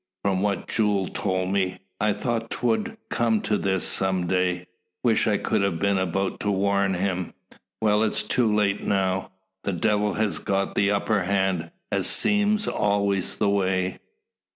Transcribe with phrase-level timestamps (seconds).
[0.23, 4.65] From what Jule told me, I thought 't would come to this, some day.
[5.03, 7.35] Wish I could a been about to warn him.
[7.81, 9.29] Well, it's too late now.
[9.63, 13.99] The Devil has got the upper hand, as seem always the way.